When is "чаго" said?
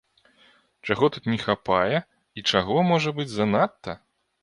0.87-1.09, 2.51-2.75